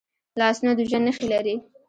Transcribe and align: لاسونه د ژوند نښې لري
لاسونه 0.39 0.71
د 0.77 0.79
ژوند 0.89 1.05
نښې 1.07 1.25
لري 1.31 1.55